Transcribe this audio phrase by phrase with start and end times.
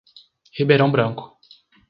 [0.57, 1.37] Ribeirão Branco